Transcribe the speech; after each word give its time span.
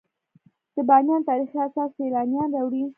د 0.75 0.77
بامیان 0.89 1.21
تاریخي 1.29 1.57
اثار 1.67 1.89
سیلانیان 1.97 2.47
راوړي 2.55 2.83